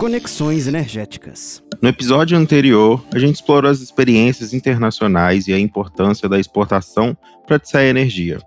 [0.00, 1.62] Conexões Energéticas.
[1.82, 7.14] No episódio anterior, a gente explorou as experiências internacionais e a importância da exportação
[7.46, 8.38] para Tseia Energia.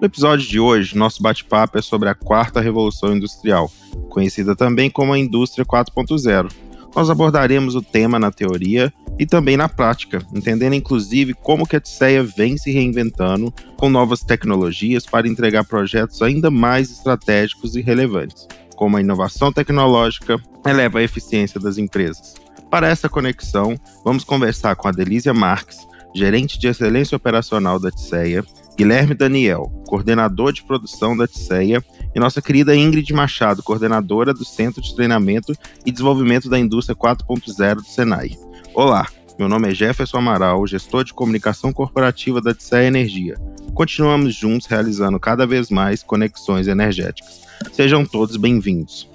[0.00, 3.70] No episódio de hoje, nosso bate-papo é sobre a quarta revolução industrial,
[4.08, 6.50] conhecida também como a Indústria 4.0.
[6.96, 11.80] Nós abordaremos o tema na teoria e também na prática, entendendo inclusive como que a
[11.80, 18.48] TSEA vem se reinventando com novas tecnologias para entregar projetos ainda mais estratégicos e relevantes,
[18.82, 22.34] como a inovação tecnológica eleva a eficiência das empresas.
[22.68, 28.44] Para essa conexão, vamos conversar com a Delísia Marques, gerente de excelência operacional da TSEA,
[28.76, 31.80] Guilherme Daniel, coordenador de produção da TSEA,
[32.12, 35.52] e nossa querida Ingrid Machado, coordenadora do Centro de Treinamento
[35.86, 38.36] e Desenvolvimento da Indústria 4.0 do Senai.
[38.74, 39.06] Olá,
[39.38, 43.36] meu nome é Jefferson Amaral, gestor de comunicação corporativa da TSEA Energia.
[43.74, 47.40] Continuamos juntos realizando cada vez mais conexões energéticas.
[47.72, 49.08] Sejam todos bem-vindos.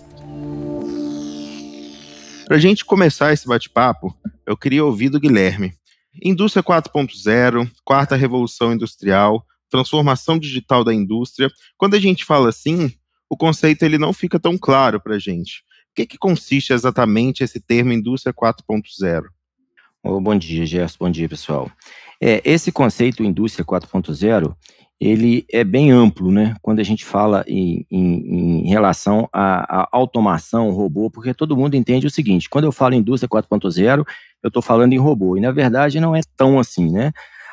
[2.46, 5.74] Para a gente começar esse bate-papo, eu queria ouvir do Guilherme.
[6.24, 11.52] Indústria 4.0, quarta revolução industrial, transformação digital da indústria.
[11.78, 12.92] Quando a gente fala assim,
[13.30, 15.60] o conceito ele não fica tão claro para a gente.
[15.92, 19.26] O que, que consiste exatamente esse termo indústria 4.0?
[20.10, 20.96] Oh, bom dia, Gerson.
[21.02, 21.70] Bom dia, pessoal.
[22.22, 24.56] É, esse conceito indústria 4.0
[25.02, 26.56] ele é bem amplo, né?
[26.62, 32.08] Quando a gente fala em, em, em relação à, automação, robô, porque todo mundo entende
[32.08, 34.06] o seguinte: quando eu falo indústria 4.0,
[34.42, 37.12] eu estou falando em robô, e na verdade não é tão assim, né?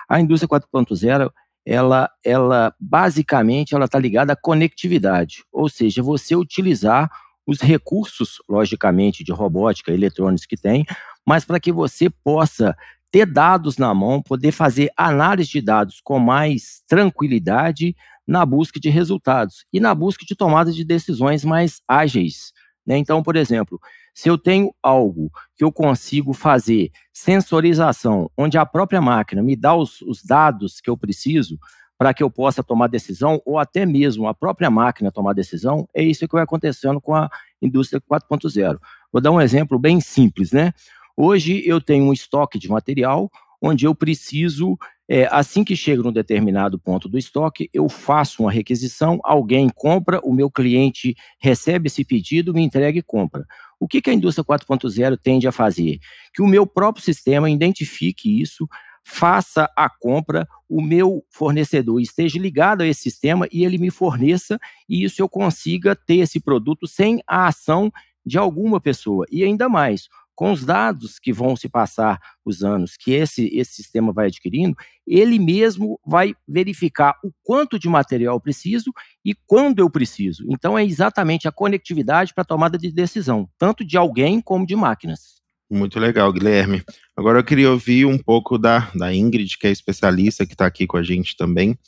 [0.08, 1.32] A indústria 4.0
[1.66, 7.10] ela, ela basicamente ela está ligada à conectividade, ou seja, você utilizar
[7.46, 10.86] os recursos, logicamente, de robótica, eletrônicos que tem,
[11.26, 12.76] mas para que você possa
[13.10, 17.94] ter dados na mão, poder fazer análise de dados com mais tranquilidade
[18.26, 22.52] na busca de resultados e na busca de tomada de decisões mais ágeis.
[22.86, 22.98] Né?
[22.98, 23.80] Então, por exemplo,
[24.14, 29.74] se eu tenho algo que eu consigo fazer sensorização, onde a própria máquina me dá
[29.74, 31.58] os, os dados que eu preciso
[31.96, 36.02] para que eu possa tomar decisão, ou até mesmo a própria máquina tomar decisão, é
[36.02, 37.30] isso que vai acontecendo com a
[37.62, 38.78] indústria 4.0.
[39.12, 40.72] Vou dar um exemplo bem simples, né?
[41.16, 43.30] Hoje eu tenho um estoque de material
[43.62, 44.76] onde eu preciso,
[45.08, 50.20] é, assim que chega num determinado ponto do estoque, eu faço uma requisição, alguém compra,
[50.22, 53.46] o meu cliente recebe esse pedido, me entrega e compra.
[53.80, 55.98] O que, que a indústria 4.0 tende a fazer?
[56.34, 58.68] Que o meu próprio sistema identifique isso,
[59.02, 64.58] faça a compra, o meu fornecedor esteja ligado a esse sistema e ele me forneça,
[64.88, 67.90] e isso eu consiga ter esse produto sem a ação
[68.26, 69.26] de alguma pessoa.
[69.30, 73.74] E ainda mais, com os dados que vão se passar os anos que esse, esse
[73.74, 78.92] sistema vai adquirindo, ele mesmo vai verificar o quanto de material eu preciso
[79.24, 80.44] e quando eu preciso.
[80.48, 85.34] Então, é exatamente a conectividade para tomada de decisão, tanto de alguém como de máquinas.
[85.70, 86.82] Muito legal, Guilherme.
[87.16, 90.86] Agora eu queria ouvir um pouco da, da Ingrid, que é especialista, que está aqui
[90.86, 91.78] com a gente também.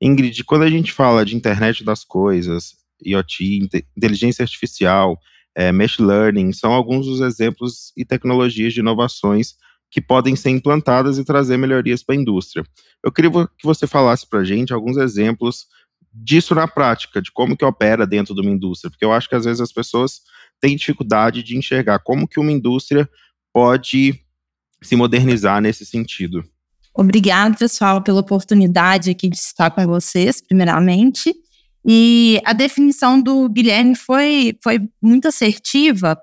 [0.00, 2.74] Ingrid, quando a gente fala de internet das coisas,
[3.04, 5.18] IoT, inteligência artificial,
[5.54, 9.54] é, machine learning, são alguns dos exemplos e tecnologias de inovações
[9.90, 12.64] que podem ser implantadas e trazer melhorias para a indústria.
[13.04, 15.66] Eu queria que você falasse para a gente alguns exemplos
[16.12, 19.34] disso na prática, de como que opera dentro de uma indústria, porque eu acho que
[19.34, 20.20] às vezes as pessoas
[20.60, 23.08] têm dificuldade de enxergar como que uma indústria
[23.52, 24.18] pode
[24.82, 26.44] se modernizar nesse sentido.
[26.94, 31.34] Obrigada, pessoal, pela oportunidade aqui de estar com vocês, primeiramente.
[31.84, 36.16] E a definição do Guilherme foi, foi muito assertiva,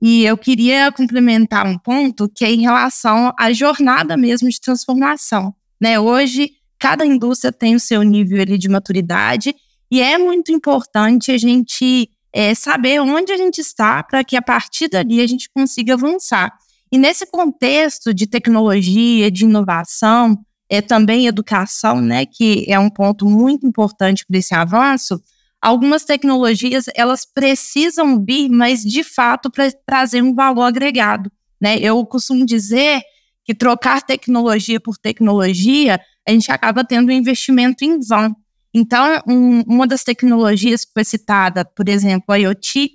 [0.00, 5.54] e eu queria complementar um ponto que é em relação à jornada mesmo de transformação.
[5.80, 6.00] Né?
[6.00, 9.54] Hoje, cada indústria tem o seu nível ali, de maturidade,
[9.88, 14.42] e é muito importante a gente é, saber onde a gente está para que a
[14.42, 16.52] partir dali a gente consiga avançar.
[16.90, 20.36] E nesse contexto de tecnologia, de inovação,
[20.72, 25.20] é, também educação, né, que é um ponto muito importante para esse avanço,
[25.60, 31.30] algumas tecnologias elas precisam vir, mas de fato para trazer um valor agregado.
[31.60, 31.78] Né?
[31.78, 33.02] Eu costumo dizer
[33.44, 38.34] que trocar tecnologia por tecnologia, a gente acaba tendo um investimento em vão.
[38.72, 42.92] Então, um, uma das tecnologias que foi citada, por exemplo, a IoT,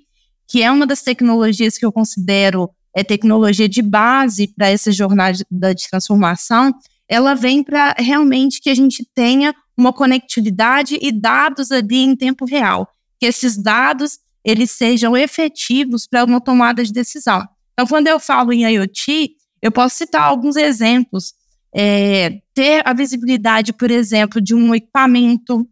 [0.47, 5.35] que é uma das tecnologias que eu considero é tecnologia de base para essa jornada
[5.75, 6.73] de transformação,
[7.07, 12.45] ela vem para realmente que a gente tenha uma conectividade e dados ali em tempo
[12.45, 12.87] real,
[13.19, 17.45] que esses dados eles sejam efetivos para uma tomada de decisão.
[17.73, 19.31] Então, quando eu falo em IoT,
[19.61, 21.33] eu posso citar alguns exemplos.
[21.75, 25.67] É, ter a visibilidade, por exemplo, de um equipamento,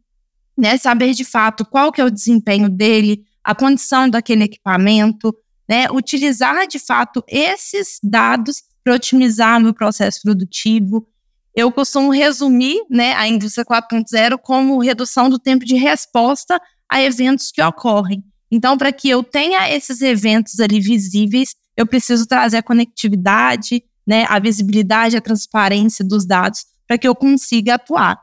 [0.57, 5.33] né, saber de fato qual que é o desempenho dele, a condição daquele equipamento,
[5.67, 11.07] né, utilizar de fato esses dados para otimizar meu processo produtivo.
[11.55, 16.59] Eu costumo resumir né, a indústria 4.0 como redução do tempo de resposta
[16.89, 18.23] a eventos que ocorrem.
[18.51, 24.25] Então, para que eu tenha esses eventos ali visíveis, eu preciso trazer a conectividade, né,
[24.27, 28.19] a visibilidade, a transparência dos dados para que eu consiga atuar.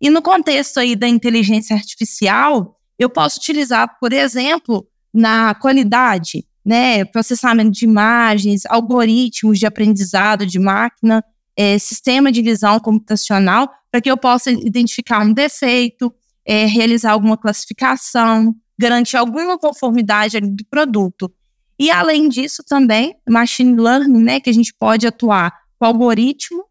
[0.00, 7.04] E no contexto aí da inteligência artificial, eu posso utilizar, por exemplo, na qualidade, né,
[7.04, 11.24] processamento de imagens, algoritmos de aprendizado de máquina,
[11.56, 16.12] é, sistema de visão computacional, para que eu possa identificar um defeito,
[16.44, 21.32] é, realizar alguma classificação, garantir alguma conformidade do produto.
[21.78, 26.64] E além disso também, machine learning, né, que a gente pode atuar com algoritmos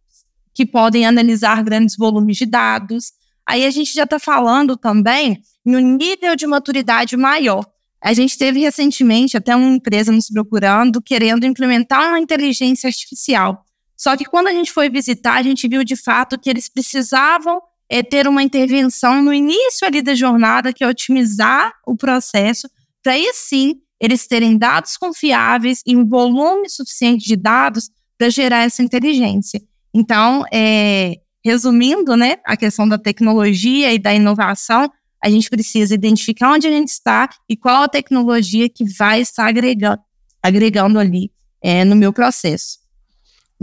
[0.53, 3.11] que podem analisar grandes volumes de dados.
[3.45, 7.65] Aí a gente já está falando também no nível de maturidade maior.
[8.01, 13.65] A gente teve recentemente até uma empresa nos procurando, querendo implementar uma inteligência artificial.
[14.03, 17.61] Só que quando a gente foi visitar, a gente viu de fato que eles precisavam
[17.89, 22.69] é, ter uma intervenção no início ali da jornada, que é otimizar o processo,
[23.01, 28.63] para aí sim eles terem dados confiáveis e um volume suficiente de dados para gerar
[28.63, 29.61] essa inteligência.
[29.93, 34.91] Então, é, resumindo, né, a questão da tecnologia e da inovação,
[35.23, 39.47] a gente precisa identificar onde a gente está e qual a tecnologia que vai estar
[39.47, 40.01] agregando,
[40.43, 42.82] agregando ali é, no meu processo.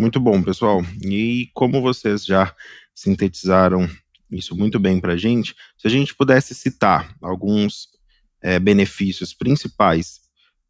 [0.01, 0.81] Muito bom, pessoal.
[1.05, 2.55] E como vocês já
[2.95, 3.87] sintetizaram
[4.31, 7.89] isso muito bem para a gente, se a gente pudesse citar alguns
[8.41, 10.21] é, benefícios principais,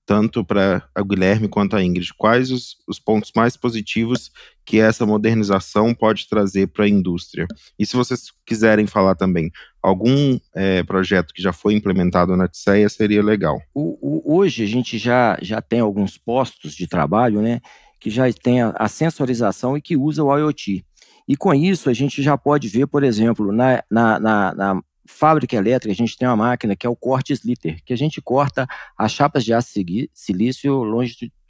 [0.04, 4.32] tanto para a Guilherme quanto a Ingrid, quais os, os pontos mais positivos
[4.64, 7.46] que essa modernização pode trazer para a indústria?
[7.78, 9.48] E se vocês quiserem falar também
[9.80, 13.62] algum é, projeto que já foi implementado na TSEA, seria legal.
[13.72, 17.60] O, o, hoje a gente já, já tem alguns postos de trabalho, né,
[18.00, 20.84] que já tem a, a sensorização e que usa o IoT.
[21.28, 25.56] E com isso a gente já pode ver, por exemplo, na, na, na, na fábrica
[25.56, 28.66] elétrica, a gente tem uma máquina que é o corte slitter, que a gente corta
[28.96, 29.70] as chapas de aço
[30.14, 30.82] silício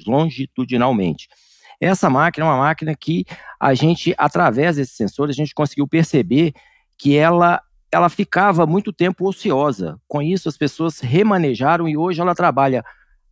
[0.06, 1.28] longitudinalmente.
[1.80, 3.24] Essa máquina é uma máquina que
[3.58, 6.52] a gente, através desses sensores, a gente conseguiu perceber
[6.98, 7.62] que ela
[7.92, 9.98] ela ficava muito tempo ociosa.
[10.06, 12.84] Com isso, as pessoas remanejaram e hoje ela trabalha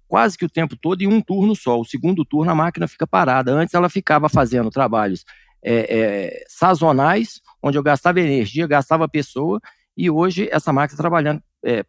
[0.09, 1.79] quase que o tempo todo em um turno só.
[1.79, 3.53] O segundo turno a máquina fica parada.
[3.53, 5.25] Antes ela ficava fazendo trabalhos
[5.63, 9.61] é, é, sazonais, onde eu gastava energia, gastava pessoa,
[9.97, 11.85] e hoje essa máquina está trabalhando é,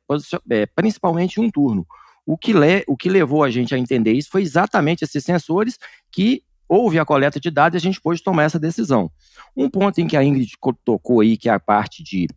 [0.51, 1.86] é, principalmente um turno.
[2.25, 5.80] O que, le, o que levou a gente a entender isso foi exatamente esses sensores
[6.12, 9.12] que houve a coleta de dados e a gente pôde tomar essa decisão.
[9.56, 10.51] Um ponto em que a Ingrid
[10.86, 12.27] tocou aí, que é a parte de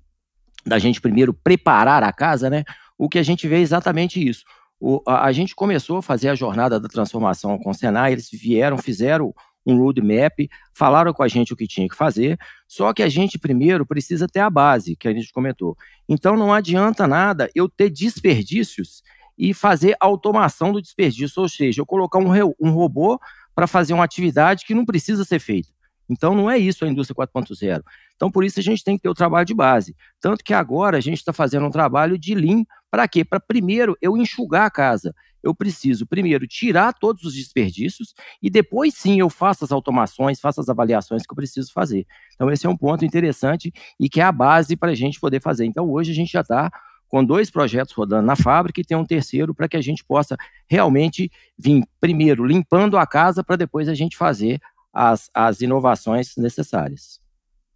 [0.64, 2.64] da gente primeiro preparar a casa, né?
[2.96, 4.44] O que a gente vê é exatamente isso.
[4.84, 8.28] O, a, a, gente começou a fazer a jornada da transformação com o Senai, eles
[8.32, 9.32] vieram, fizeram
[9.64, 12.36] um roadmap, falaram com a gente o que tinha que fazer,
[12.66, 15.76] só que a gente primeiro precisa ter a base, que a gente comentou.
[16.08, 19.04] Então não adianta nada eu ter desperdícios
[19.38, 23.20] e fazer automação do desperdício, ou seja, eu colocar um, um robô
[23.54, 25.68] para fazer uma atividade que não precisa ser feita.
[26.08, 27.82] Então não é isso a indústria 4.0.
[28.14, 29.96] Então por isso a gente tem que ter o trabalho de base.
[30.20, 33.24] Tanto que agora a gente está fazendo um trabalho de Lean para quê?
[33.24, 35.14] Para primeiro eu enxugar a casa.
[35.42, 40.60] Eu preciso primeiro tirar todos os desperdícios e depois sim eu faço as automações, faço
[40.60, 42.06] as avaliações que eu preciso fazer.
[42.34, 45.40] Então esse é um ponto interessante e que é a base para a gente poder
[45.40, 45.64] fazer.
[45.64, 46.70] Então hoje a gente já está
[47.08, 50.34] com dois projetos rodando na fábrica e tem um terceiro para que a gente possa
[50.66, 54.58] realmente vir primeiro limpando a casa para depois a gente fazer
[54.92, 57.20] as, as inovações necessárias.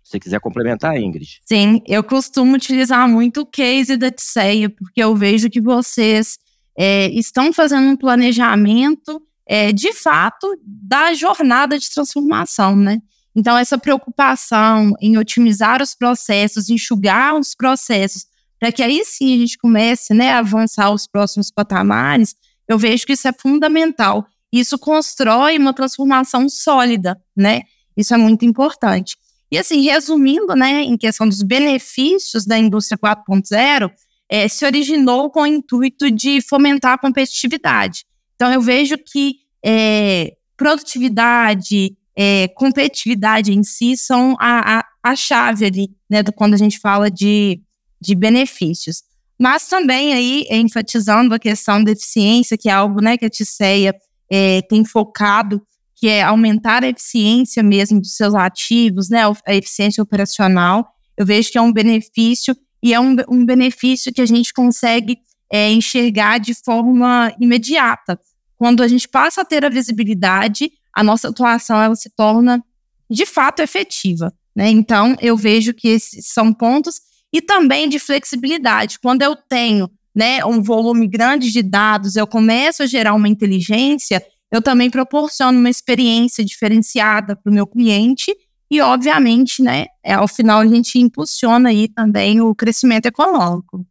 [0.02, 1.40] Se você quiser complementar, Ingrid.
[1.44, 6.38] Sim, eu costumo utilizar muito o case da TSEA, porque eu vejo que vocês
[6.78, 13.00] é, estão fazendo um planejamento, é, de fato, da jornada de transformação, né?
[13.34, 18.26] Então, essa preocupação em otimizar os processos, enxugar os processos,
[18.58, 22.34] para que aí sim a gente comece né, a avançar os próximos patamares,
[22.66, 24.26] eu vejo que isso é fundamental.
[24.52, 27.62] Isso constrói uma transformação sólida, né?
[27.96, 29.16] Isso é muito importante.
[29.50, 33.90] E assim, resumindo, né, em questão dos benefícios da indústria 4.0,
[34.28, 38.04] é, se originou com o intuito de fomentar a competitividade.
[38.34, 45.64] Então, eu vejo que é, produtividade, é, competitividade em si são a, a, a chave
[45.64, 47.60] ali, né, do, quando a gente fala de,
[48.00, 49.02] de benefícios.
[49.38, 53.94] Mas também aí, enfatizando a questão da eficiência, que é algo né, que a TICEA
[54.30, 55.62] é, tem focado,
[55.94, 60.86] que é aumentar a eficiência mesmo dos seus ativos, né, a eficiência operacional.
[61.16, 65.18] Eu vejo que é um benefício e é um, um benefício que a gente consegue
[65.50, 68.18] é, enxergar de forma imediata,
[68.56, 72.64] quando a gente passa a ter a visibilidade, a nossa atuação ela se torna
[73.10, 74.32] de fato efetiva.
[74.54, 74.70] Né?
[74.70, 77.00] Então, eu vejo que esses são pontos
[77.32, 78.98] e também de flexibilidade.
[78.98, 84.24] Quando eu tenho né, um volume grande de dados, eu começo a gerar uma inteligência,
[84.50, 88.34] eu também proporciono uma experiência diferenciada para o meu cliente
[88.70, 93.86] e, obviamente, né, é, ao final a gente impulsiona aí também o crescimento econômico.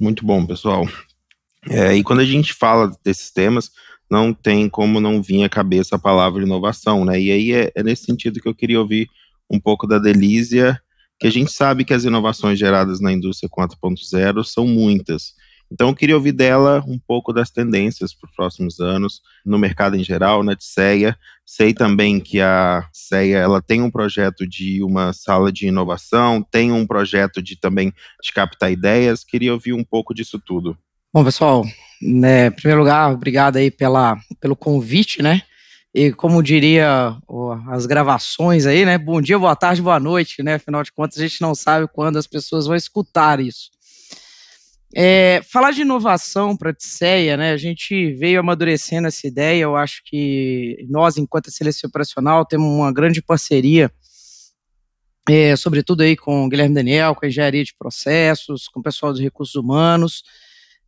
[0.00, 0.88] Muito bom, pessoal.
[1.68, 3.70] É, e quando a gente fala desses temas,
[4.10, 7.20] não tem como não vir à cabeça a palavra inovação, né?
[7.20, 9.06] E aí é, é nesse sentido que eu queria ouvir
[9.50, 10.80] um pouco da Delísia,
[11.18, 15.34] que a gente sabe que as inovações geradas na indústria 4.0 são muitas.
[15.70, 19.96] Então, eu queria ouvir dela um pouco das tendências para os próximos anos, no mercado
[19.96, 21.16] em geral, na TCEA.
[21.44, 26.72] Sei também que a CEA ela tem um projeto de uma sala de inovação, tem
[26.72, 29.24] um projeto de também de captar ideias.
[29.24, 30.76] Queria ouvir um pouco disso tudo.
[31.12, 31.64] Bom, pessoal,
[32.00, 35.42] né, em primeiro lugar, obrigado aí pela, pelo convite, né?
[35.98, 37.16] E como diria
[37.72, 38.96] as gravações aí, né?
[38.96, 40.54] Bom dia, boa tarde, boa noite, né?
[40.54, 43.68] Afinal de contas, a gente não sabe quando as pessoas vão escutar isso.
[44.94, 47.50] É, falar de inovação para a Tisseia, né?
[47.50, 49.64] A gente veio amadurecendo essa ideia.
[49.64, 53.90] Eu acho que nós, enquanto Excelência Operacional, temos uma grande parceria,
[55.28, 59.10] é, sobretudo aí com o Guilherme Daniel, com a engenharia de processos, com o pessoal
[59.10, 60.22] dos recursos humanos.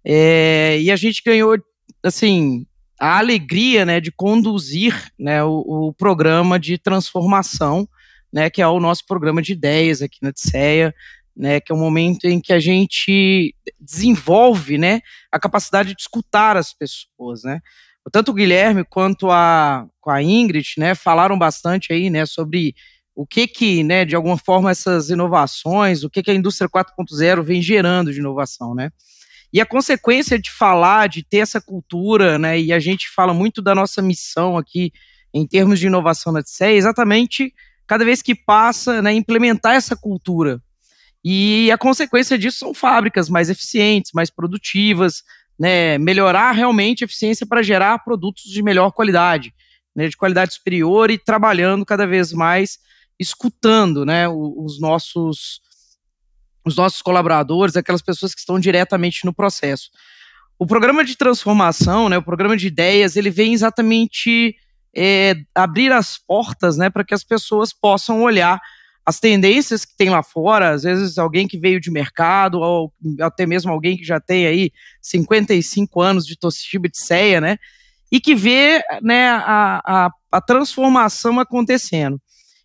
[0.04, 1.56] É, e a gente ganhou,
[2.00, 2.64] assim,
[3.00, 7.88] a alegria né, de conduzir né, o, o, programa de transformação,
[8.30, 10.94] né, que é o nosso programa de ideias aqui na TCEA,
[11.34, 15.00] né, que é o momento em que a gente desenvolve né,
[15.32, 17.42] a capacidade de escutar as pessoas.
[17.42, 17.60] Né.
[18.12, 22.74] Tanto o Guilherme quanto a, a Ingrid né, falaram bastante aí né, sobre
[23.14, 27.42] o que que, né, de alguma forma, essas inovações, o que que a indústria 4.0
[27.42, 28.90] vem gerando de inovação, né?
[29.52, 33.60] E a consequência de falar, de ter essa cultura, né, e a gente fala muito
[33.60, 34.92] da nossa missão aqui
[35.34, 37.52] em termos de inovação na TCE, é exatamente
[37.86, 40.62] cada vez que passa, né, implementar essa cultura.
[41.24, 45.22] E a consequência disso são fábricas mais eficientes, mais produtivas,
[45.58, 49.52] né, melhorar realmente a eficiência para gerar produtos de melhor qualidade,
[49.94, 52.78] né, de qualidade superior e trabalhando cada vez mais,
[53.18, 55.60] escutando né, os nossos
[56.64, 59.90] os nossos colaboradores, aquelas pessoas que estão diretamente no processo.
[60.58, 64.54] O programa de transformação, né, o programa de ideias, ele vem exatamente
[64.94, 68.60] é, abrir as portas né, para que as pessoas possam olhar
[69.04, 73.46] as tendências que tem lá fora, às vezes alguém que veio de mercado, ou até
[73.46, 77.56] mesmo alguém que já tem aí 55 anos de Toshiba de ceia, né?
[78.12, 82.20] E que vê né, a, a, a transformação acontecendo.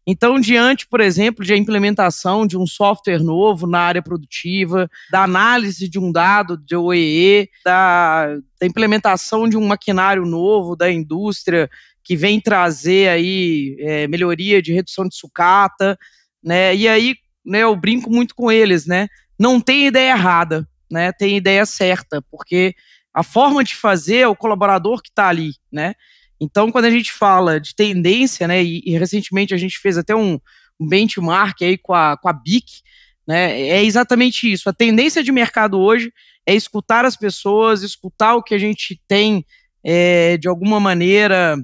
[0.08, 5.24] Então, diante, por exemplo, de a implementação de um software novo na área produtiva, da
[5.24, 11.68] análise de um dado de OEE, da, da implementação de um maquinário novo da indústria
[12.04, 15.98] que vem trazer aí é, melhoria de redução de sucata,
[16.44, 16.76] né?
[16.76, 19.08] E aí, né, eu brinco muito com eles, né?
[19.40, 21.12] Não tem ideia errada, né?
[21.12, 22.76] Tem ideia certa, porque
[23.12, 25.96] a forma de fazer é o colaborador que está ali, né?
[26.39, 30.15] Então, quando a gente fala de tendência, né, e, e recentemente a gente fez até
[30.15, 30.39] um,
[30.80, 32.82] um, benchmark aí com a, com a BIC,
[33.27, 34.70] né, é exatamente isso.
[34.70, 36.12] A tendência de mercado hoje
[36.46, 39.46] é escutar as pessoas, escutar o que a gente tem
[39.84, 41.58] é, de alguma maneira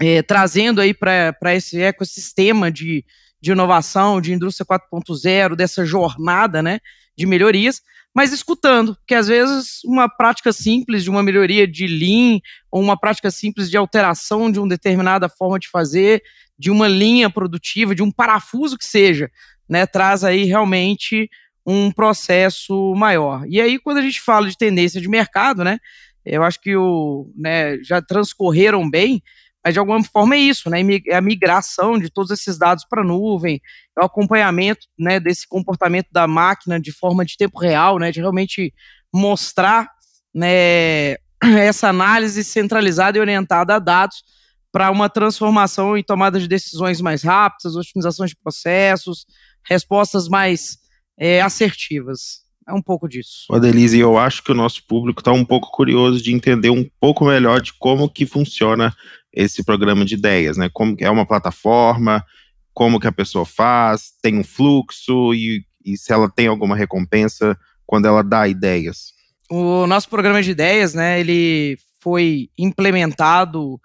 [0.00, 3.04] é, trazendo aí para esse ecossistema de,
[3.40, 6.80] de inovação, de indústria 4.0, dessa jornada né,
[7.16, 7.82] de melhorias,
[8.14, 12.38] mas escutando, que às vezes uma prática simples de uma melhoria de Lean,
[12.70, 16.22] ou uma prática simples de alteração de uma determinada forma de fazer,
[16.56, 19.28] de uma linha produtiva, de um parafuso que seja,
[19.68, 21.28] né, traz aí realmente
[21.66, 23.44] um processo maior.
[23.48, 25.78] E aí, quando a gente fala de tendência de mercado, né,
[26.24, 29.22] eu acho que o, né, já transcorreram bem,
[29.64, 30.80] mas de alguma forma é isso, né?
[31.08, 33.60] É a migração de todos esses dados para a nuvem,
[33.98, 38.12] é o acompanhamento né, desse comportamento da máquina de forma de tempo real, né?
[38.12, 38.74] De realmente
[39.12, 39.88] mostrar
[40.34, 44.22] né, essa análise centralizada e orientada a dados
[44.70, 49.24] para uma transformação e tomada de decisões mais rápidas, otimização de processos,
[49.64, 50.76] respostas mais
[51.16, 52.43] é, assertivas.
[52.66, 53.46] É um pouco disso.
[53.52, 57.24] Adelise, eu acho que o nosso público está um pouco curioso de entender um pouco
[57.24, 58.94] melhor de como que funciona
[59.32, 60.70] esse programa de ideias, né?
[60.72, 62.24] Como é uma plataforma,
[62.72, 67.56] como que a pessoa faz, tem um fluxo e, e se ela tem alguma recompensa
[67.86, 69.12] quando ela dá ideias.
[69.50, 71.20] O nosso programa de ideias, né?
[71.20, 73.80] Ele foi implementado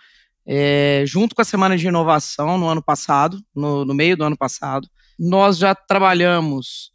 [0.47, 4.37] é, junto com a Semana de Inovação no ano passado, no, no meio do ano
[4.37, 4.87] passado.
[5.17, 6.91] Nós já trabalhamos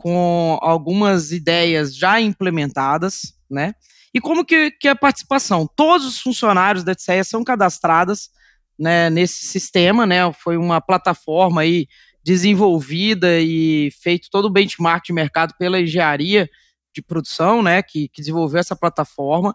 [0.00, 3.74] com algumas ideias já implementadas, né?
[4.14, 5.68] E como que, que a participação?
[5.76, 8.30] Todos os funcionários da TCEA são cadastrados
[8.78, 10.32] né, nesse sistema, né?
[10.32, 11.86] Foi uma plataforma aí
[12.24, 16.48] desenvolvida e feito todo o benchmark de mercado pela engenharia
[16.94, 19.54] de produção, né, que, que desenvolveu essa plataforma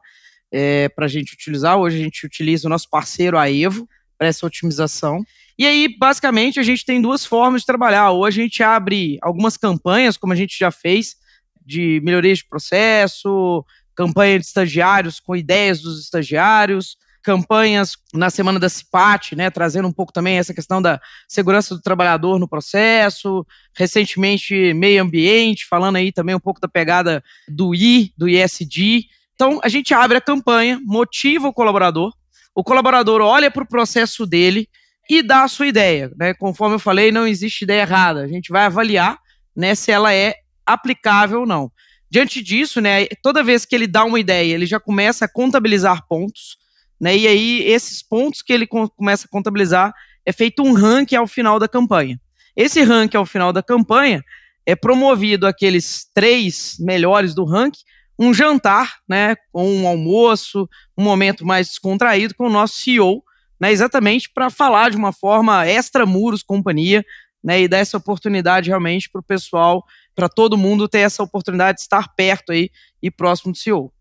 [0.51, 1.77] é, para a gente utilizar.
[1.77, 5.23] Hoje a gente utiliza o nosso parceiro, a Evo, para essa otimização.
[5.57, 8.11] E aí, basicamente, a gente tem duas formas de trabalhar.
[8.11, 11.15] Ou a gente abre algumas campanhas, como a gente já fez,
[11.65, 18.69] de melhoria de processo, campanha de estagiários com ideias dos estagiários, campanhas na semana da
[18.69, 23.43] CIPAT, né, trazendo um pouco também essa questão da segurança do trabalhador no processo,
[23.75, 29.05] recentemente meio ambiente, falando aí também um pouco da pegada do I, do ISD.
[29.33, 32.13] Então, a gente abre a campanha, motiva o colaborador,
[32.53, 34.69] o colaborador olha para o processo dele
[35.09, 36.11] e dá a sua ideia.
[36.17, 36.33] Né?
[36.33, 38.21] Conforme eu falei, não existe ideia errada.
[38.21, 39.17] A gente vai avaliar
[39.55, 40.35] né, se ela é
[40.65, 41.71] aplicável ou não.
[42.09, 46.07] Diante disso, né, toda vez que ele dá uma ideia, ele já começa a contabilizar
[46.07, 46.57] pontos.
[46.99, 47.17] Né?
[47.17, 49.93] E aí, esses pontos que ele começa a contabilizar,
[50.25, 52.19] é feito um ranking ao final da campanha.
[52.55, 54.23] Esse ranking ao final da campanha
[54.65, 57.83] é promovido aqueles três melhores do ranking,
[58.17, 63.21] um jantar, né, um almoço, um momento mais descontraído com o nosso CEO,
[63.65, 67.03] né, exatamente para falar de uma forma extra muros companhia,
[67.43, 69.83] né, e dar essa oportunidade realmente para o pessoal,
[70.15, 72.69] para todo mundo ter essa oportunidade de estar perto aí
[73.01, 73.91] e próximo do CEO.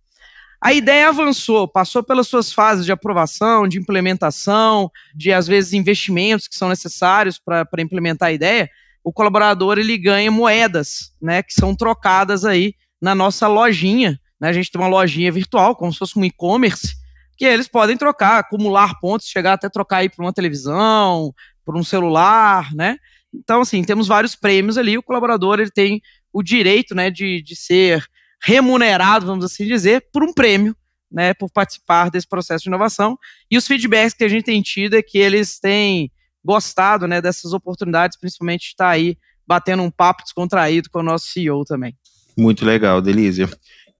[0.62, 6.46] A ideia avançou, passou pelas suas fases de aprovação, de implementação, de às vezes investimentos
[6.46, 8.68] que são necessários para implementar a ideia.
[9.02, 14.20] O colaborador ele ganha moedas, né, que são trocadas aí na nossa lojinha.
[14.38, 14.48] Né?
[14.48, 16.94] A gente tem uma lojinha virtual, como se fosse um e-commerce,
[17.36, 21.32] que eles podem trocar, acumular pontos, chegar até trocar aí para uma televisão,
[21.64, 22.96] por um celular, né?
[23.32, 24.96] Então, assim, temos vários prêmios ali.
[24.96, 26.00] O colaborador ele tem
[26.32, 28.04] o direito, né, de, de ser
[28.42, 30.76] remunerado, vamos assim dizer, por um prêmio,
[31.10, 33.16] né, por participar desse processo de inovação.
[33.50, 36.10] E os feedbacks que a gente tem tido é que eles têm
[36.44, 41.64] gostado, né, dessas oportunidades, principalmente estar aí batendo um papo descontraído com o nosso CEO
[41.64, 41.96] também.
[42.36, 43.48] Muito legal, Delícia.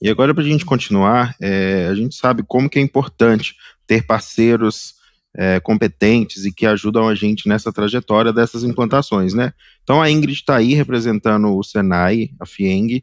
[0.05, 3.55] E agora, para a gente continuar, é, a gente sabe como que é importante
[3.87, 4.97] ter parceiros
[5.35, 9.55] é, competentes e que ajudam a gente nessa trajetória dessas implantações, né?
[9.83, 13.03] Então, a Ingrid está aí representando o Senai, a FIENG,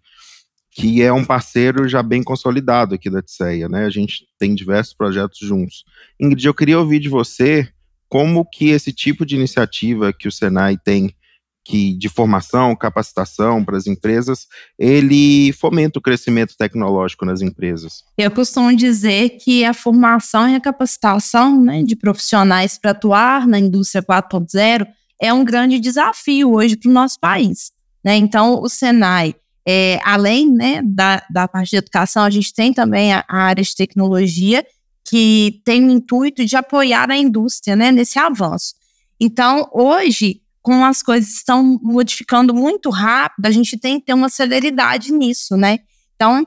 [0.70, 3.86] que é um parceiro já bem consolidado aqui da TSEA, né?
[3.86, 5.84] A gente tem diversos projetos juntos.
[6.20, 7.68] Ingrid, eu queria ouvir de você
[8.08, 11.16] como que esse tipo de iniciativa que o Senai tem
[11.64, 14.48] que de formação, capacitação para as empresas,
[14.78, 18.04] ele fomenta o crescimento tecnológico nas empresas.
[18.18, 23.60] Eu costumo dizer que a formação e a capacitação né, de profissionais para atuar na
[23.60, 24.88] indústria 4.0
[25.22, 27.72] é um grande desafio hoje para o nosso país.
[28.04, 28.18] Né?
[28.18, 29.36] Então, o Senai
[29.68, 33.64] é, além né, da, da parte de educação, a gente tem também a, a, área
[33.64, 34.66] de tecnologia,
[35.08, 38.74] que tem o intuito de apoiar a indústria né, nesse avanço.
[39.20, 44.30] Então, hoje, como as coisas estão modificando muito rápido, a gente tem que ter uma
[44.30, 45.80] celeridade nisso, né?
[46.16, 46.46] Então,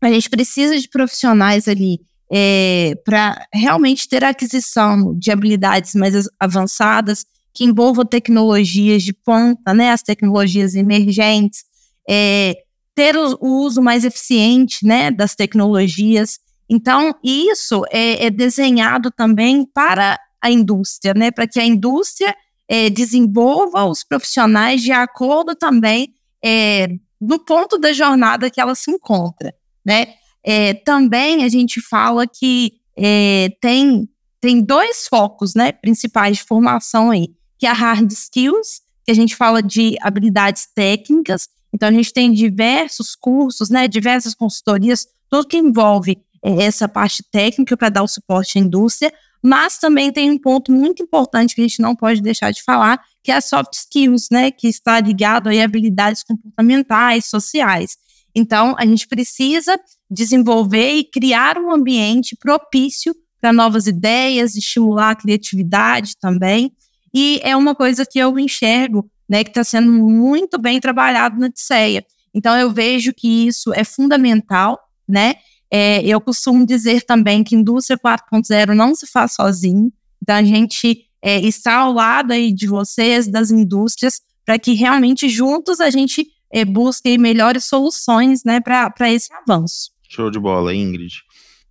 [0.00, 2.00] a gente precisa de profissionais ali
[2.32, 9.90] é, para realmente ter aquisição de habilidades mais avançadas, que envolvam tecnologias de ponta, né?
[9.90, 11.64] As tecnologias emergentes,
[12.08, 12.56] é,
[12.94, 16.38] ter o, uso mais eficiente né, das tecnologias.
[16.68, 22.34] Então, isso é, é desenhado também para a indústria, né, para que a indústria
[22.72, 26.88] é, desenvolva os profissionais de acordo também é,
[27.20, 29.54] no ponto da jornada que ela se encontra.
[29.84, 30.14] Né?
[30.42, 34.08] É, também a gente fala que é, tem,
[34.40, 39.14] tem dois focos né, principais de formação aí, que é a hard skills, que a
[39.14, 45.48] gente fala de habilidades técnicas, então, a gente tem diversos cursos, né, diversas consultorias, tudo
[45.48, 50.30] que envolve é, essa parte técnica para dar o suporte à indústria, mas também tem
[50.30, 53.40] um ponto muito importante que a gente não pode deixar de falar, que é a
[53.40, 57.96] soft skills, né, que está ligado a habilidades comportamentais, sociais.
[58.34, 59.78] Então, a gente precisa
[60.10, 66.72] desenvolver e criar um ambiente propício para novas ideias, estimular a criatividade também.
[67.12, 71.50] E é uma coisa que eu enxergo né, que está sendo muito bem trabalhado na
[71.50, 72.04] TCEA.
[72.34, 74.78] Então, eu vejo que isso é fundamental,
[75.08, 75.34] né?
[75.72, 79.90] É, eu costumo dizer também que indústria 4.0 não se faz sozinho,
[80.22, 85.28] então a gente é, está ao lado aí de vocês, das indústrias, para que realmente
[85.28, 89.90] juntos a gente é, busque melhores soluções né, para esse avanço.
[90.08, 91.22] Show de bola, Ingrid.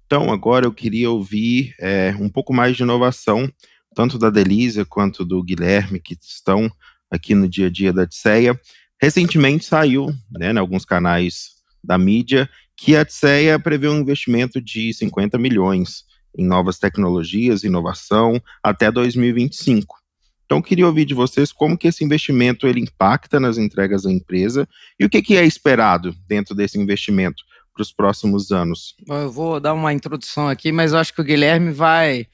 [0.05, 3.49] Então, agora eu queria ouvir é, um pouco mais de inovação,
[3.95, 6.69] tanto da Delícia quanto do Guilherme, que estão
[7.09, 8.59] aqui no dia a dia da Odisseia.
[9.01, 11.51] Recentemente saiu, né, em alguns canais
[11.83, 12.49] da mídia,
[12.83, 16.03] que a TSEA prevê um investimento de 50 milhões
[16.35, 19.97] em novas tecnologias, inovação, até 2025.
[20.43, 24.67] Então, queria ouvir de vocês como que esse investimento ele impacta nas entregas da empresa
[24.99, 28.95] e o que, que é esperado dentro desse investimento para os próximos anos.
[29.07, 32.25] Eu vou dar uma introdução aqui, mas eu acho que o Guilherme vai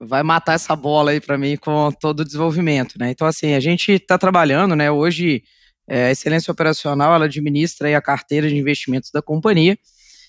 [0.00, 3.12] vai matar essa bola aí para mim com todo o desenvolvimento, né?
[3.12, 4.90] Então, assim, a gente está trabalhando, né?
[4.90, 5.44] Hoje,
[5.88, 9.78] é, a excelência operacional, ela administra a carteira de investimentos da companhia,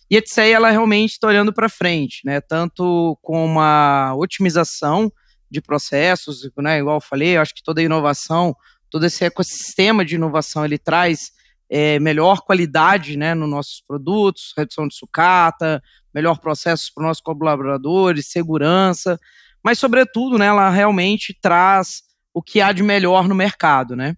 [0.10, 2.40] e a TCE, ela realmente está olhando para frente, né?
[2.42, 5.12] Tanto com uma otimização
[5.50, 6.80] de processos, né?
[6.80, 8.56] Igual eu falei, eu acho que toda inovação,
[8.90, 11.32] todo esse ecossistema de inovação, ele traz
[11.70, 15.82] é, melhor qualidade né, nos nossos produtos, redução de sucata,
[16.14, 19.20] melhor processos para os nossos colaboradores, segurança,
[19.64, 23.96] mas, sobretudo, né, ela realmente traz o que há de melhor no mercado.
[23.96, 24.16] Né?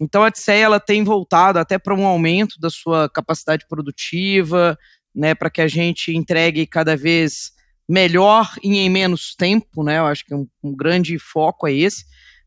[0.00, 4.78] Então, a TCE ela tem voltado até para um aumento da sua capacidade produtiva,
[5.14, 7.52] né, para que a gente entregue cada vez
[7.88, 9.98] melhor e em menos tempo, né?
[9.98, 12.04] Eu acho que um, um grande foco é esse.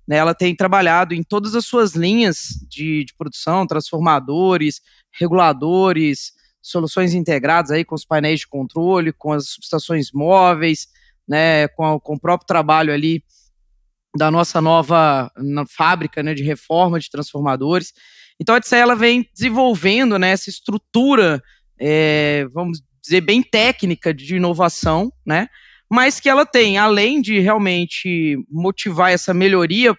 [0.07, 7.13] Né, ela tem trabalhado em todas as suas linhas de, de, produção, transformadores, reguladores, soluções
[7.13, 10.87] integradas aí com os painéis de controle, com as subestações móveis,
[11.27, 13.23] né, com, com o próprio trabalho ali
[14.15, 15.31] da nossa nova
[15.69, 17.93] fábrica né, de reforma de transformadores.
[18.39, 21.41] Então a TCE ela vem desenvolvendo né, essa estrutura,
[21.79, 25.47] é, vamos dizer, bem técnica de inovação, né?
[25.89, 29.93] mas que ela tem, além de realmente motivar essa melhoria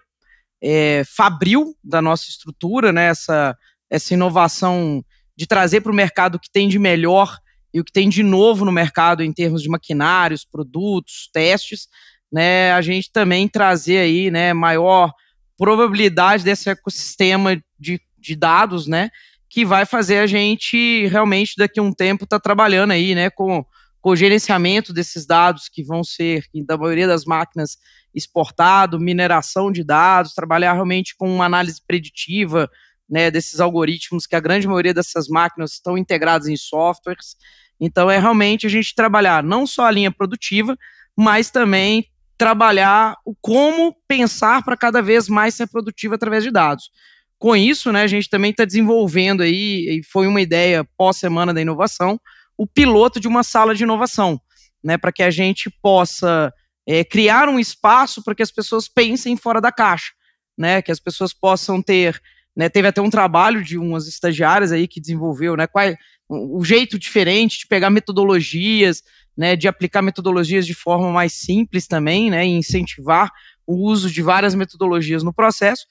[0.63, 3.55] é, fabril da nossa estrutura, né, essa,
[3.91, 5.05] essa inovação
[5.37, 7.37] de trazer para o mercado o que tem de melhor
[7.75, 11.89] e o que tem de novo no mercado em termos de maquinários, produtos, testes,
[12.33, 15.13] né, a gente também trazer aí, né, maior
[15.57, 19.11] probabilidade desse ecossistema de, de dados, né,
[19.49, 23.31] que vai fazer a gente realmente daqui a um tempo estar tá trabalhando aí, né,
[23.31, 23.65] com
[24.03, 27.79] com o gerenciamento desses dados que vão ser, da maioria das máquinas,
[28.13, 32.69] exportado, mineração de dados, trabalhar realmente com uma análise preditiva
[33.09, 37.37] né, desses algoritmos, que a grande maioria dessas máquinas estão integradas em softwares.
[37.81, 40.77] Então, é realmente a gente trabalhar não só a linha produtiva,
[41.17, 42.09] mas também
[42.43, 46.91] trabalhar o como pensar para cada vez mais ser produtivo através de dados.
[47.39, 51.61] Com isso, né, a gente também está desenvolvendo aí, e foi uma ideia pós-semana da
[51.61, 52.21] inovação,
[52.59, 54.41] o piloto de uma sala de inovação,
[54.83, 56.53] né, para que a gente possa
[56.85, 60.11] é, criar um espaço para que as pessoas pensem fora da caixa,
[60.59, 62.21] né, que as pessoas possam ter,
[62.57, 65.85] né, teve até um trabalho de umas estagiárias aí que desenvolveu, né, qual
[66.33, 69.03] o jeito diferente de pegar metodologias,
[69.37, 73.31] né, de aplicar metodologias de forma mais simples também, né, e incentivar
[73.67, 75.87] o uso de várias metodologias no processo,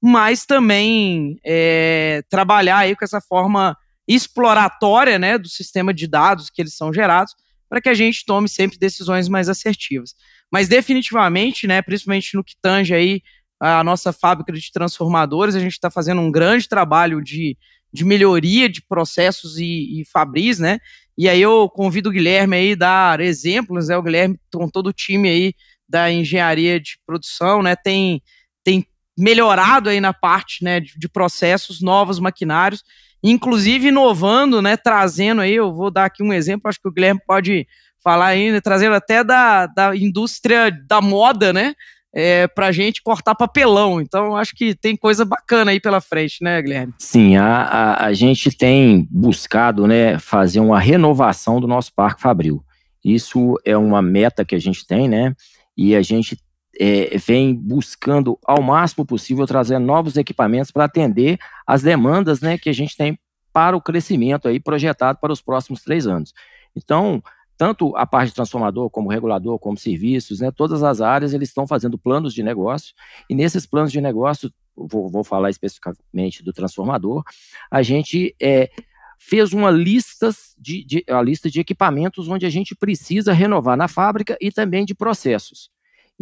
[0.00, 3.76] mas também é, trabalhar aí com essa forma
[4.08, 7.34] exploratória né, do sistema de dados que eles são gerados,
[7.68, 10.14] para que a gente tome sempre decisões mais assertivas.
[10.50, 13.22] Mas definitivamente, né, principalmente no que tange aí
[13.60, 17.56] a nossa fábrica de transformadores, a gente está fazendo um grande trabalho de,
[17.92, 20.78] de melhoria de processos e, e fabris, né?
[21.16, 23.96] E aí eu convido o Guilherme aí dar exemplos, né?
[23.96, 25.54] O Guilherme com todo o time aí
[25.88, 27.76] da engenharia de produção, né?
[27.76, 28.22] Tem,
[28.64, 32.82] tem melhorado aí na parte né, de, de processos, novos maquinários,
[33.22, 37.20] inclusive inovando, né, trazendo aí, eu vou dar aqui um exemplo, acho que o Guilherme
[37.26, 37.66] pode
[38.02, 41.74] falar ainda, trazendo até da, da indústria da moda, né,
[42.14, 44.00] é, para a gente cortar papelão.
[44.00, 46.92] Então, acho que tem coisa bacana aí pela frente, né, Guilherme?
[46.98, 52.62] Sim, a, a, a gente tem buscado né, fazer uma renovação do nosso parque Fabril.
[53.04, 55.34] Isso é uma meta que a gente tem, né?
[55.76, 56.38] E a gente
[56.78, 62.68] é, vem buscando ao máximo possível trazer novos equipamentos para atender as demandas né, que
[62.68, 63.18] a gente tem
[63.52, 66.32] para o crescimento aí projetado para os próximos três anos.
[66.74, 67.22] Então,
[67.62, 71.64] tanto a parte de transformador, como regulador, como serviços, né, todas as áreas eles estão
[71.64, 72.92] fazendo planos de negócio,
[73.30, 77.22] e nesses planos de negócio, vou, vou falar especificamente do transformador,
[77.70, 78.68] a gente é,
[79.16, 83.86] fez uma lista de, de, a lista de equipamentos onde a gente precisa renovar na
[83.86, 85.70] fábrica e também de processos.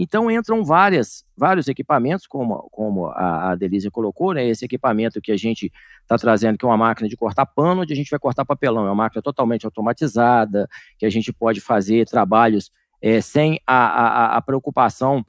[0.03, 4.49] Então entram várias, vários equipamentos, como, como a, a Delícia colocou, né?
[4.49, 7.93] Esse equipamento que a gente está trazendo, que é uma máquina de cortar pano, onde
[7.93, 8.87] a gente vai cortar papelão.
[8.87, 10.67] É uma máquina totalmente automatizada,
[10.99, 12.71] que a gente pode fazer trabalhos
[13.03, 15.23] é, sem a, a, a preocupação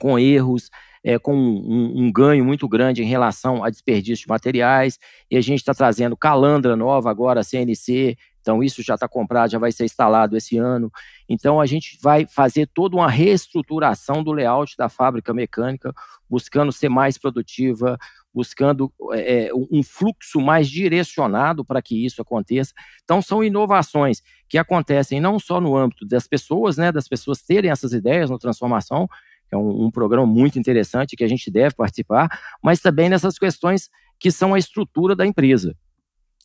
[0.00, 0.68] com erros,
[1.04, 4.98] é, com um, um, ganho muito grande em relação a desperdício de materiais,
[5.30, 9.58] e a gente está trazendo calandra nova agora, CNC, então, isso já está comprado, já
[9.58, 10.90] vai ser instalado esse ano.
[11.28, 15.94] Então, a gente vai fazer toda uma reestruturação do layout da fábrica mecânica,
[16.28, 17.96] buscando ser mais produtiva,
[18.34, 22.72] buscando é, um fluxo mais direcionado para que isso aconteça.
[23.04, 27.70] Então, são inovações que acontecem não só no âmbito das pessoas, né, das pessoas terem
[27.70, 29.06] essas ideias no transformação,
[29.48, 32.28] que é um, um programa muito interessante que a gente deve participar,
[32.60, 35.76] mas também nessas questões que são a estrutura da empresa.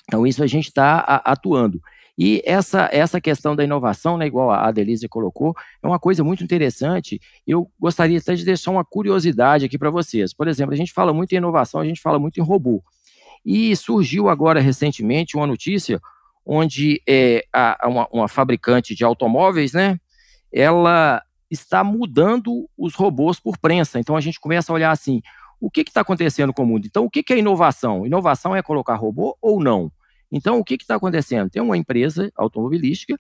[0.07, 1.81] Então, isso a gente está atuando.
[2.17, 6.43] E essa, essa questão da inovação, né, igual a Delise colocou, é uma coisa muito
[6.43, 7.21] interessante.
[7.45, 10.33] Eu gostaria até de deixar uma curiosidade aqui para vocês.
[10.33, 12.83] Por exemplo, a gente fala muito em inovação, a gente fala muito em robô.
[13.45, 16.01] E surgiu agora recentemente uma notícia
[16.43, 19.99] onde é, a, uma, uma fabricante de automóveis, né,
[20.51, 23.99] ela está mudando os robôs por prensa.
[23.99, 25.21] Então a gente começa a olhar assim,
[25.59, 26.87] o que está acontecendo com o mundo?
[26.87, 28.05] Então, o que, que é inovação?
[28.05, 29.91] Inovação é colocar robô ou não?
[30.31, 31.49] Então, o que está acontecendo?
[31.49, 33.17] Tem uma empresa automobilística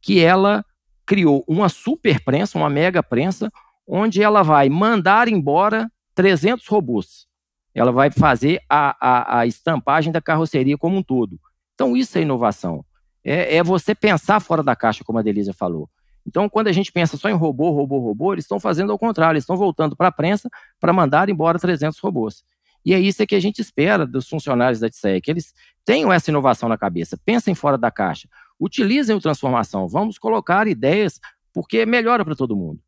[0.00, 0.64] que ela
[1.06, 3.50] criou uma super prensa, uma mega prensa,
[3.86, 7.26] onde ela vai mandar embora 300 robôs.
[7.74, 11.40] Ela vai fazer a, a, a estampagem da carroceria como um todo.
[11.74, 12.84] Então, isso é inovação.
[13.24, 15.88] É, é você pensar fora da caixa, como a Delícia falou.
[16.26, 19.36] Então, quando a gente pensa só em robô, robô, robô, eles estão fazendo ao contrário,
[19.36, 22.44] eles estão voltando para a prensa para mandar embora 300 robôs.
[22.84, 25.52] E é isso que a gente espera dos funcionários da TSEC, que eles
[25.84, 31.20] tenham essa inovação na cabeça, pensem fora da caixa, utilizem o transformação, vamos colocar ideias,
[31.52, 32.80] porque melhora para todo mundo.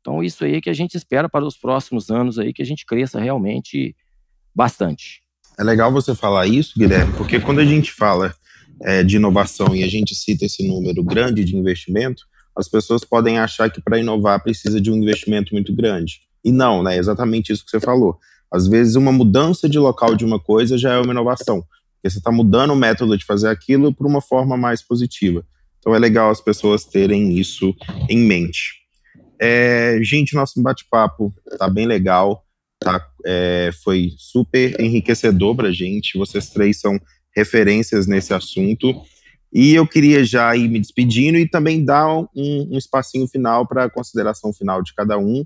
[0.00, 2.86] Então, isso aí que a gente espera para os próximos anos aí, que a gente
[2.86, 3.94] cresça realmente
[4.54, 5.22] bastante.
[5.58, 8.34] É legal você falar isso, Guilherme, porque quando a gente fala
[8.82, 12.24] é, de inovação e a gente cita esse número grande de investimento,
[12.56, 16.22] as pessoas podem achar que para inovar precisa de um investimento muito grande.
[16.44, 16.96] E não, né?
[16.96, 18.18] É exatamente isso que você falou.
[18.52, 21.62] Às vezes, uma mudança de local de uma coisa já é uma inovação,
[21.94, 25.44] porque você está mudando o método de fazer aquilo por uma forma mais positiva.
[25.78, 27.74] Então, é legal as pessoas terem isso
[28.08, 28.80] em mente.
[29.40, 32.44] É, gente, nosso bate-papo tá bem legal,
[32.78, 33.06] tá?
[33.24, 36.18] É, foi super enriquecedor para a gente.
[36.18, 37.00] Vocês três são
[37.34, 38.94] referências nesse assunto.
[39.52, 43.84] E eu queria já ir me despedindo e também dar um, um espacinho final para
[43.84, 45.44] a consideração final de cada um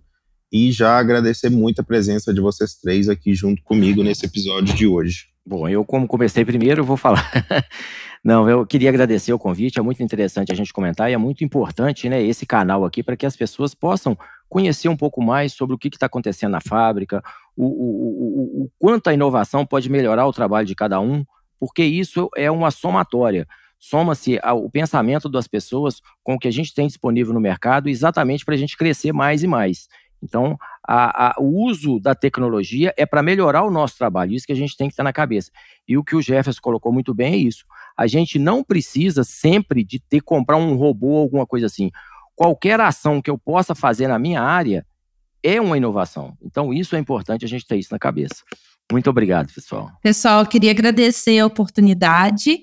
[0.55, 4.87] e já agradecer muito a presença de vocês três aqui junto comigo nesse episódio de
[4.87, 5.27] hoje.
[5.45, 7.29] Bom, eu como comecei primeiro, vou falar.
[8.23, 11.43] Não, eu queria agradecer o convite, é muito interessante a gente comentar e é muito
[11.43, 14.17] importante, né, esse canal aqui para que as pessoas possam
[14.49, 17.21] conhecer um pouco mais sobre o que está acontecendo na fábrica,
[17.57, 21.25] o, o, o, o quanto a inovação pode melhorar o trabalho de cada um,
[21.59, 23.45] porque isso é uma somatória
[23.87, 28.43] soma-se o pensamento das pessoas com o que a gente tem disponível no mercado exatamente
[28.43, 29.89] para a gente crescer mais e mais.
[30.25, 30.57] Então,
[30.87, 34.57] a, a, o uso da tecnologia é para melhorar o nosso trabalho, isso que a
[34.57, 35.51] gente tem que estar na cabeça.
[35.87, 37.65] E o que o Jefferson colocou muito bem é isso.
[37.97, 41.91] A gente não precisa sempre de ter comprar um robô ou alguma coisa assim.
[42.35, 44.85] Qualquer ação que eu possa fazer na minha área
[45.43, 46.37] é uma inovação.
[46.43, 48.43] Então, isso é importante a gente ter isso na cabeça.
[48.91, 49.91] Muito obrigado, pessoal.
[50.03, 52.61] Pessoal, queria agradecer a oportunidade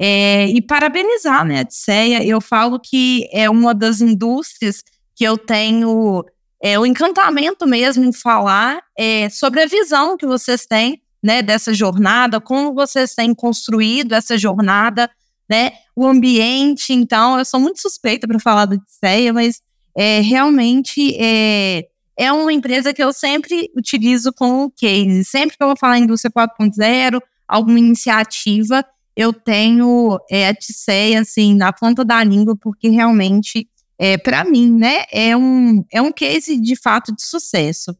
[0.00, 2.24] é, e parabenizar né, a Tisseia.
[2.24, 4.82] Eu falo que é uma das indústrias
[5.14, 6.24] que eu tenho
[6.62, 11.74] é, o encantamento mesmo em falar é, sobre a visão que vocês têm né, dessa
[11.74, 15.10] jornada, como vocês têm construído essa jornada,
[15.50, 16.92] né, o ambiente.
[16.92, 19.60] Então, eu sou muito suspeita para falar da Tisseia, mas
[19.96, 25.24] é, realmente é, é uma empresa que eu sempre utilizo como case.
[25.24, 28.84] Sempre que eu vou falar em indústria 4.0, alguma iniciativa,
[29.16, 33.68] eu tenho é, a Tisseia, assim, na ponta da língua, porque realmente,
[34.02, 37.96] é, para mim, né, é um, é um case de fato de sucesso.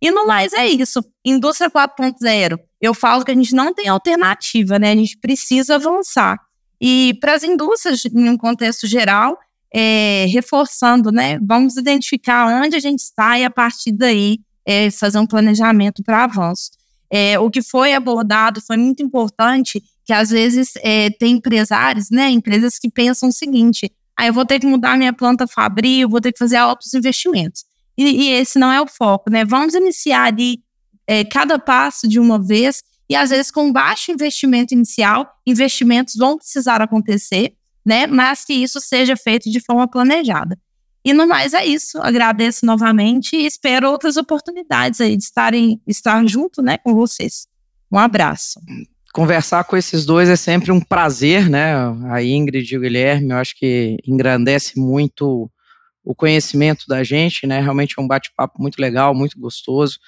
[0.00, 1.04] E no mais é isso.
[1.24, 4.92] Indústria 4.0, eu falo que a gente não tem alternativa, né?
[4.92, 6.38] A gente precisa avançar.
[6.80, 9.36] E para as indústrias, em um contexto geral,
[9.74, 11.36] é, reforçando, né?
[11.42, 16.22] Vamos identificar onde a gente está e a partir daí é, fazer um planejamento para
[16.22, 16.70] avanço.
[17.10, 22.30] É, o que foi abordado foi muito importante que às vezes é, tem empresários, né,
[22.30, 26.20] empresas que pensam o seguinte, aí eu vou ter que mudar minha planta fabril, vou
[26.20, 27.64] ter que fazer altos investimentos.
[27.96, 29.46] E, e esse não é o foco, né?
[29.46, 30.62] Vamos iniciar ali
[31.06, 36.36] é, cada passo de uma vez e às vezes com baixo investimento inicial, investimentos vão
[36.36, 38.06] precisar acontecer, né?
[38.06, 40.58] Mas que isso seja feito de forma planejada.
[41.02, 41.98] E no mais é isso.
[42.02, 47.46] Agradeço novamente e espero outras oportunidades aí de estarem estar junto, né, com vocês.
[47.90, 48.60] Um abraço
[49.12, 51.74] conversar com esses dois é sempre um prazer, né?
[52.10, 55.50] A Ingrid e o Guilherme, eu acho que engrandece muito
[56.04, 57.60] o conhecimento da gente, né?
[57.60, 59.98] Realmente é um bate-papo muito legal, muito gostoso.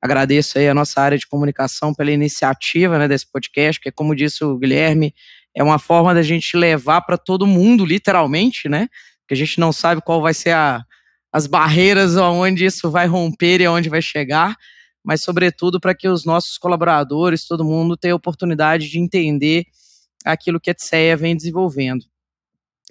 [0.00, 4.44] Agradeço aí a nossa área de comunicação pela iniciativa, né, desse podcast, que como disse
[4.44, 5.14] o Guilherme,
[5.54, 8.88] é uma forma da gente levar para todo mundo, literalmente, né?
[9.26, 10.84] Que a gente não sabe qual vai ser a,
[11.32, 14.54] as barreiras aonde isso vai romper e aonde vai chegar,
[15.06, 19.64] mas sobretudo para que os nossos colaboradores, todo mundo tenha a oportunidade de entender
[20.24, 22.04] aquilo que a TSEA vem desenvolvendo.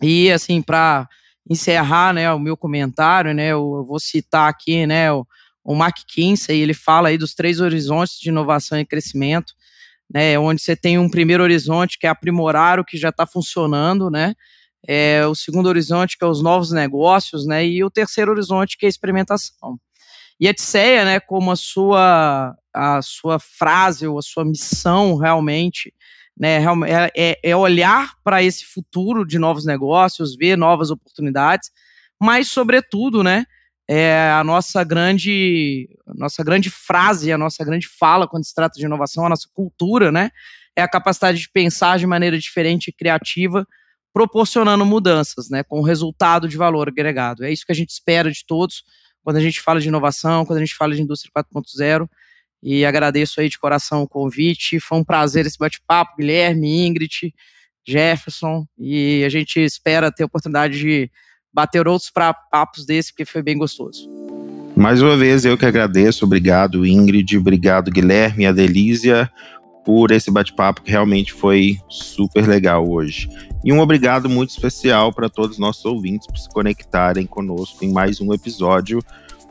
[0.01, 1.09] E assim, para
[1.47, 5.27] encerrar, né, o meu comentário, né, eu, vou citar aqui, né, o,
[5.61, 9.53] o Mark Kinsey, ele fala aí dos três horizontes de inovação e crescimento,
[10.11, 14.09] né, onde você tem um primeiro horizonte que é aprimorar o que já está funcionando,
[14.09, 14.33] né,
[14.87, 18.85] é, o segundo horizonte que é os novos negócios, né, e o terceiro horizonte que
[18.85, 19.77] é a experimentação.
[20.39, 25.93] E a TSEA, né, como a sua, a sua frase ou a sua missão realmente,
[26.37, 31.71] né, é, é, é olhar para esse futuro de novos negócios, ver novas oportunidades,
[32.21, 33.45] mas, sobretudo, né,
[33.87, 38.85] é a nossa grande, nossa grande frase, a nossa grande fala quando se trata de
[38.85, 40.31] inovação, a nossa cultura, né,
[40.75, 43.65] é a capacidade de pensar de maneira diferente e criativa,
[44.13, 47.45] proporcionando mudanças, né, com resultado de valor agregado.
[47.45, 48.83] É isso que a gente espera de todos
[49.25, 52.07] quando a gente fala de inovação, quando a gente fala de indústria 4.0.
[52.61, 54.79] E agradeço aí de coração o convite.
[54.79, 57.33] Foi um prazer esse bate-papo, Guilherme, Ingrid,
[57.85, 58.67] Jefferson.
[58.77, 61.09] E a gente espera ter a oportunidade de
[61.51, 64.07] bater outros pra, papos desse, porque foi bem gostoso.
[64.75, 66.23] Mais uma vez, eu que agradeço.
[66.23, 67.35] Obrigado, Ingrid.
[67.35, 69.31] Obrigado, Guilherme Adelísia,
[69.85, 73.29] por esse bate-papo que realmente foi super legal hoje.
[73.63, 77.91] E um obrigado muito especial para todos os nossos ouvintes por se conectarem conosco em
[77.91, 79.01] mais um episódio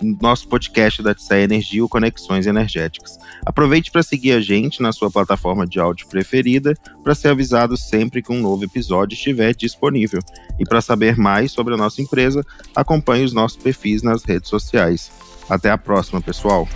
[0.00, 3.18] do nosso podcast da TCE Energia, o Conexões Energéticas.
[3.46, 8.22] Aproveite para seguir a gente na sua plataforma de áudio preferida para ser avisado sempre
[8.22, 10.20] que um novo episódio estiver disponível.
[10.58, 12.44] E para saber mais sobre a nossa empresa,
[12.74, 15.10] acompanhe os nossos perfis nas redes sociais.
[15.48, 16.66] Até a próxima, pessoal!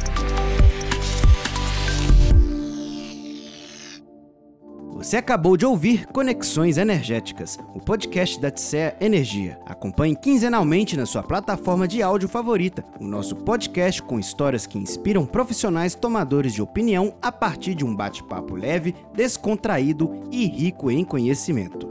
[4.98, 9.56] Você acabou de ouvir Conexões Energéticas, o podcast da TSEA Energia.
[9.64, 15.24] Acompanhe quinzenalmente na sua plataforma de áudio favorita o nosso podcast com histórias que inspiram
[15.24, 21.86] profissionais tomadores de opinião a partir de um bate-papo leve, descontraído e rico em conhecimento.